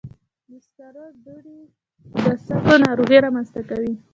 [0.49, 1.59] د سکرو دوړې
[2.23, 3.93] د سږي ناروغۍ رامنځته کوي.